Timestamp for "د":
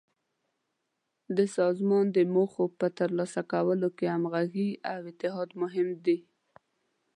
1.37-1.39, 2.15-2.17